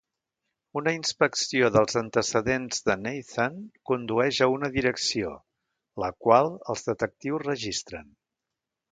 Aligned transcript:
Una 0.79 0.91
inspecció 0.99 1.67
dels 1.73 1.97
antecedents 1.99 2.79
de 2.87 2.95
Nathan 3.01 3.59
condueix 3.89 4.39
a 4.45 4.47
una 4.53 4.69
direcció, 4.77 5.33
la 6.05 6.09
qual 6.27 6.49
els 6.75 6.87
detectius 6.89 7.45
registren. 7.49 8.09